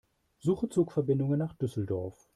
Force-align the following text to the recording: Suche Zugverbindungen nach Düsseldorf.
Suche 0.39 0.67
Zugverbindungen 0.67 1.37
nach 1.37 1.53
Düsseldorf. 1.53 2.27